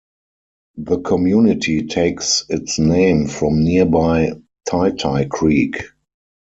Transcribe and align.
The 0.77 0.99
community 1.01 1.85
takes 1.85 2.45
its 2.49 2.79
name 2.79 3.27
from 3.27 3.63
nearby 3.63 4.31
Ty 4.67 4.93
Ty 4.93 5.25
Creek. 5.25 5.83